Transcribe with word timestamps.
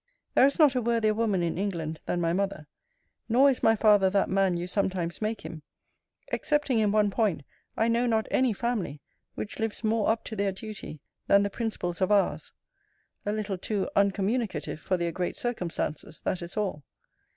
There 0.33 0.47
is 0.47 0.57
not 0.57 0.73
a 0.73 0.81
worthier 0.81 1.13
woman 1.13 1.43
in 1.43 1.59
England 1.59 1.99
than 2.07 2.19
my 2.19 2.33
mother. 2.33 2.65
Nor 3.29 3.51
is 3.51 3.61
my 3.61 3.75
father 3.75 4.09
that 4.09 4.31
man 4.31 4.57
you 4.57 4.65
sometimes 4.65 5.21
make 5.21 5.41
him. 5.41 5.61
Excepting 6.31 6.79
in 6.79 6.91
one 6.91 7.11
point, 7.11 7.43
I 7.77 7.87
know 7.87 8.07
not 8.07 8.25
any 8.31 8.51
family 8.51 8.99
which 9.35 9.59
lives 9.59 9.83
more 9.83 10.09
up 10.09 10.23
to 10.23 10.35
their 10.35 10.51
duty, 10.53 11.01
than 11.27 11.43
the 11.43 11.51
principals 11.51 12.01
of 12.01 12.11
ours. 12.11 12.51
A 13.27 13.31
little 13.31 13.59
too 13.59 13.91
uncommunicative 13.95 14.79
for 14.79 14.97
their 14.97 15.11
great 15.11 15.37
circumstances 15.37 16.23
that 16.23 16.41
is 16.41 16.57
all. 16.57 16.83